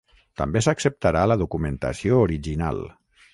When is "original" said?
2.25-2.83